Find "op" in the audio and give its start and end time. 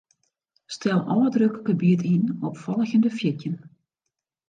2.47-2.55